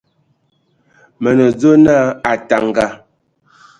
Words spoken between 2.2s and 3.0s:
Ataŋga.